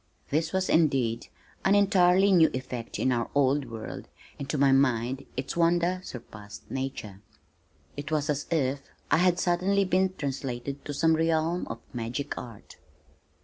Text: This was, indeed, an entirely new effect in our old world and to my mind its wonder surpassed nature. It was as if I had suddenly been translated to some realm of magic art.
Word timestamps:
This 0.31 0.51
was, 0.51 0.67
indeed, 0.67 1.27
an 1.63 1.75
entirely 1.75 2.31
new 2.31 2.49
effect 2.55 2.97
in 2.97 3.11
our 3.11 3.29
old 3.35 3.69
world 3.69 4.07
and 4.39 4.49
to 4.49 4.57
my 4.57 4.71
mind 4.71 5.27
its 5.37 5.55
wonder 5.55 6.01
surpassed 6.03 6.71
nature. 6.71 7.21
It 7.95 8.09
was 8.11 8.27
as 8.27 8.47
if 8.49 8.81
I 9.11 9.17
had 9.17 9.39
suddenly 9.39 9.85
been 9.85 10.15
translated 10.15 10.83
to 10.85 10.93
some 10.95 11.15
realm 11.15 11.67
of 11.67 11.81
magic 11.93 12.35
art. 12.35 12.77